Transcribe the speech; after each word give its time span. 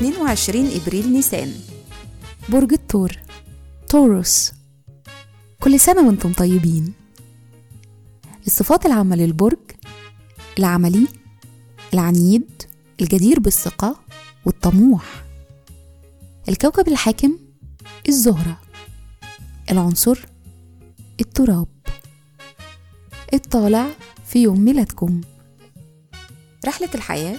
22 0.00 0.66
إبريل 0.66 1.12
نيسان. 1.12 1.54
برج 2.48 2.72
الثور 2.72 3.12
توروس 3.88 4.52
كل 5.60 5.80
سنة 5.80 6.06
وأنتم 6.06 6.32
طيبين. 6.32 6.92
الصفات 8.46 8.86
العامة 8.86 9.16
للبرج 9.16 9.58
العملي 10.58 11.08
العنيد 11.94 12.62
الجدير 13.00 13.40
بالثقة 13.40 13.96
والطموح. 14.44 15.24
الكوكب 16.48 16.88
الحاكم 16.88 17.38
الزهرة. 18.08 18.60
العنصر 19.70 20.18
التراب. 21.20 21.68
الطالع 23.34 23.86
في 24.26 24.42
يوم 24.42 24.60
ميلادكم. 24.60 25.20
رحلة 26.66 26.90
الحياة 26.94 27.38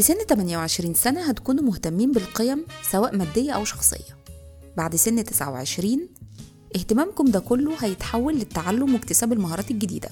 في 0.00 0.06
سن 0.06 0.18
28 0.28 0.94
سنة 0.94 1.28
هتكونوا 1.28 1.64
مهتمين 1.64 2.12
بالقيم 2.12 2.64
سواء 2.90 3.16
مادية 3.16 3.52
أو 3.52 3.64
شخصية. 3.64 4.16
بعد 4.76 4.96
سن 4.96 5.24
29 5.24 6.08
اهتمامكم 6.76 7.24
ده 7.24 7.40
كله 7.40 7.74
هيتحول 7.80 8.34
للتعلم 8.34 8.94
واكتساب 8.94 9.32
المهارات 9.32 9.70
الجديدة. 9.70 10.08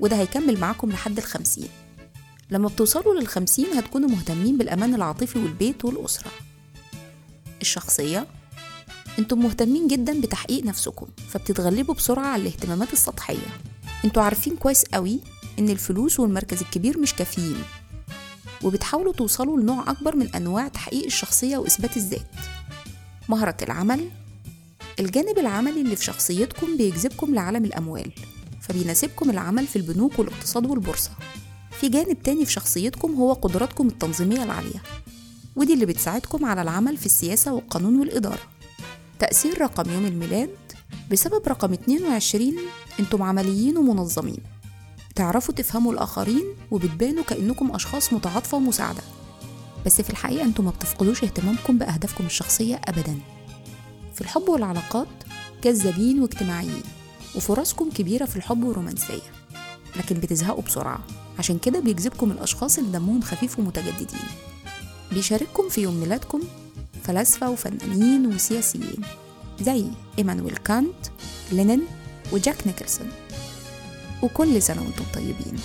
وده 0.00 0.16
هيكمل 0.16 0.60
معاكم 0.60 0.90
لحد 0.90 1.18
الخمسين. 1.18 1.68
لما 2.50 2.68
بتوصلوا 2.68 3.20
للخمسين 3.20 3.66
هتكونوا 3.66 4.08
مهتمين 4.08 4.58
بالأمان 4.58 4.94
العاطفي 4.94 5.38
والبيت 5.38 5.84
والأسرة. 5.84 6.30
الشخصية؟ 7.60 8.26
أنتم 9.18 9.38
مهتمين 9.38 9.88
جدا 9.88 10.20
بتحقيق 10.20 10.64
نفسكم 10.64 11.06
فبتتغلبوا 11.28 11.94
بسرعة 11.94 12.26
على 12.26 12.42
الاهتمامات 12.42 12.92
السطحية. 12.92 13.48
أنتوا 14.04 14.22
عارفين 14.22 14.56
كويس 14.56 14.84
قوي 14.84 15.20
إن 15.58 15.68
الفلوس 15.68 16.20
والمركز 16.20 16.60
الكبير 16.60 16.98
مش 16.98 17.14
كافيين. 17.14 17.62
وبتحاولوا 18.64 19.12
توصلوا 19.12 19.60
لنوع 19.60 19.90
أكبر 19.90 20.16
من 20.16 20.34
أنواع 20.34 20.68
تحقيق 20.68 21.04
الشخصية 21.04 21.56
وإثبات 21.56 21.96
الذات. 21.96 22.26
مهرة 23.28 23.56
العمل 23.62 24.10
الجانب 25.00 25.38
العملي 25.38 25.80
اللي 25.80 25.96
في 25.96 26.04
شخصيتكم 26.04 26.76
بيجذبكم 26.76 27.34
لعالم 27.34 27.64
الأموال 27.64 28.12
فبيناسبكم 28.60 29.30
العمل 29.30 29.66
في 29.66 29.76
البنوك 29.76 30.18
والاقتصاد 30.18 30.66
والبورصة. 30.66 31.10
في 31.80 31.88
جانب 31.88 32.22
تاني 32.22 32.46
في 32.46 32.52
شخصيتكم 32.52 33.14
هو 33.14 33.32
قدراتكم 33.32 33.88
التنظيمية 33.88 34.42
العالية 34.42 34.82
ودي 35.56 35.74
اللي 35.74 35.86
بتساعدكم 35.86 36.44
على 36.44 36.62
العمل 36.62 36.96
في 36.96 37.06
السياسة 37.06 37.52
والقانون 37.52 38.00
والإدارة. 38.00 38.42
تأثير 39.18 39.60
رقم 39.60 39.90
يوم 39.90 40.06
الميلاد 40.06 40.50
بسبب 41.10 41.48
رقم 41.48 41.72
22 41.72 42.56
أنتم 43.00 43.22
عمليين 43.22 43.76
ومنظمين. 43.76 44.38
تعرفوا 45.16 45.54
تفهموا 45.54 45.92
الآخرين 45.92 46.44
وبتبانوا 46.70 47.24
كأنكم 47.24 47.70
أشخاص 47.74 48.12
متعاطفة 48.12 48.56
ومساعدة. 48.56 49.02
بس 49.86 50.00
في 50.00 50.10
الحقيقة 50.10 50.44
أنتم 50.44 50.64
ما 50.64 50.70
بتفقدوش 50.70 51.24
اهتمامكم 51.24 51.78
بأهدافكم 51.78 52.26
الشخصية 52.26 52.80
أبدا. 52.84 53.18
في 54.14 54.20
الحب 54.20 54.48
والعلاقات 54.48 55.06
كذابين 55.62 56.20
واجتماعيين 56.20 56.82
وفرصكم 57.36 57.90
كبيرة 57.90 58.24
في 58.24 58.36
الحب 58.36 58.64
والرومانسية. 58.64 59.22
لكن 59.96 60.14
بتزهقوا 60.14 60.62
بسرعة 60.62 60.98
عشان 61.38 61.58
كده 61.58 61.80
بيجذبكم 61.80 62.30
الأشخاص 62.30 62.78
اللي 62.78 62.90
دمهم 62.90 63.20
خفيف 63.20 63.58
ومتجددين. 63.58 64.20
بيشارككم 65.12 65.68
في 65.68 65.80
يوم 65.80 65.94
ميلادكم 65.94 66.40
فلاسفة 67.04 67.50
وفنانين 67.50 68.26
وسياسيين 68.26 69.02
زي 69.60 69.84
إيمانويل 70.18 70.56
كانت 70.56 71.06
لينين 71.52 71.82
وجاك 72.32 72.66
نيكلسون. 72.66 73.08
وكل 74.22 74.62
سنة 74.62 74.82
وأنتم 74.82 75.04
طيبين. 75.14 75.56